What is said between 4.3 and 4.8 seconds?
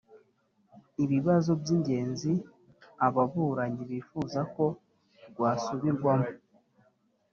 ko